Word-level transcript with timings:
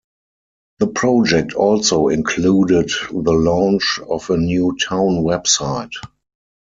The 0.79 0.87
project 0.87 1.53
also 1.53 2.07
included 2.07 2.89
the 3.11 3.33
launch 3.33 3.99
of 3.99 4.31
a 4.31 4.37
new 4.37 4.75
town 4.75 5.23
website. 5.23 5.91